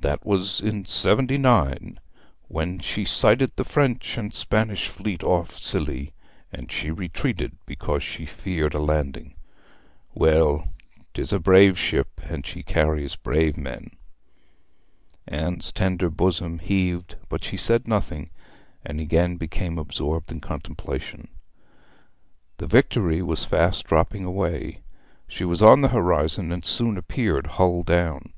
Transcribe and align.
That 0.00 0.26
was 0.26 0.60
in 0.60 0.86
seventy 0.86 1.38
nine, 1.38 2.00
when 2.48 2.80
she 2.80 3.04
sighted 3.04 3.52
the 3.54 3.62
French 3.62 4.18
and 4.18 4.34
Spanish 4.34 4.88
fleet 4.88 5.22
off 5.22 5.56
Scilly, 5.56 6.14
and 6.52 6.68
she 6.72 6.90
retreated 6.90 7.56
because 7.64 8.02
she 8.02 8.26
feared 8.26 8.74
a 8.74 8.80
landing. 8.80 9.34
Well, 10.12 10.66
'tis 11.14 11.32
a 11.32 11.38
brave 11.38 11.78
ship 11.78 12.20
and 12.24 12.44
she 12.44 12.64
carries 12.64 13.14
brave 13.14 13.56
men!' 13.56 13.92
Anne's 15.28 15.70
tender 15.70 16.10
bosom 16.10 16.58
heaved, 16.58 17.14
but 17.28 17.44
she 17.44 17.56
said 17.56 17.86
nothing, 17.86 18.30
and 18.84 18.98
again 18.98 19.36
became 19.36 19.78
absorbed 19.78 20.32
in 20.32 20.40
contemplation. 20.40 21.28
The 22.56 22.66
Victory 22.66 23.22
was 23.22 23.44
fast 23.44 23.86
dropping 23.86 24.24
away. 24.24 24.80
She 25.28 25.44
was 25.44 25.62
on 25.62 25.82
the 25.82 25.88
horizon, 25.94 26.50
and 26.50 26.64
soon 26.64 26.96
appeared 26.98 27.46
hull 27.46 27.84
down. 27.84 28.32